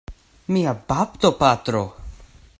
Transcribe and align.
Mia 0.55 0.73
baptopatro! 0.87 1.85